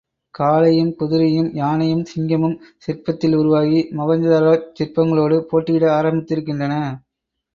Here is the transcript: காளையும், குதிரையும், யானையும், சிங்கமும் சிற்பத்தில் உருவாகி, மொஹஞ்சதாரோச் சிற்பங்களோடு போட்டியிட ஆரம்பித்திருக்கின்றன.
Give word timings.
காளையும், 0.35 0.93
குதிரையும், 0.99 1.49
யானையும், 1.53 2.05
சிங்கமும் 2.05 2.55
சிற்பத்தில் 2.85 3.35
உருவாகி, 3.35 3.87
மொஹஞ்சதாரோச் 3.91 4.65
சிற்பங்களோடு 4.79 5.37
போட்டியிட 5.43 5.87
ஆரம்பித்திருக்கின்றன. 5.99 6.73